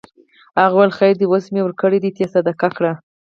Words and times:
هغه 0.59 0.75
وویل 0.75 0.91
خیر 0.99 1.13
دی 1.19 1.25
اوس 1.27 1.45
مې 1.53 1.61
ورکړې 1.63 1.99
ته 2.01 2.09
یې 2.21 2.27
صدقه 2.33 2.67
کړه. 2.77 2.93